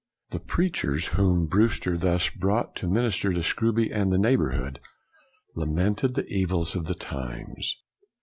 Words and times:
The 0.31 0.39
preachers 0.39 1.09
whom 1.09 1.45
Brewster 1.45 1.95
thus 1.95 2.27
brought 2.31 2.75
to 2.77 2.87
minister 2.87 3.33
to 3.33 3.43
Scrooby 3.43 3.91
and 3.91 4.11
the 4.11 4.17
neighborhood 4.17 4.79
lamented 5.55 6.15
the 6.15 6.25
evils 6.25 6.75
of 6.75 6.85
the 6.85 6.95
times. 6.95 7.77